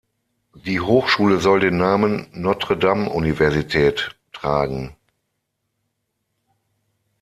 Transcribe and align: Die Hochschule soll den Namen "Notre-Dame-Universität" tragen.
Die 0.55 0.79
Hochschule 0.81 1.39
soll 1.39 1.59
den 1.59 1.77
Namen 1.77 2.25
"Notre-Dame-Universität" 2.31 4.17
tragen. 4.33 4.95